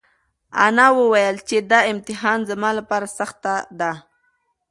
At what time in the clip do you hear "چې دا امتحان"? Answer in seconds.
1.47-2.39